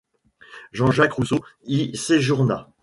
Jean-Jacques 0.71 1.13
Rousseau 1.13 1.45
y 1.67 1.95
séjourna. 1.95 2.71